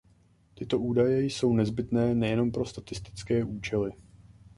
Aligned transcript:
Tyto 0.55 0.79
údaje 0.79 1.21
jsou 1.23 1.53
nezbytné 1.53 2.15
nejenom 2.15 2.51
pro 2.51 2.65
statistické 2.65 3.43
účely. 3.43 3.91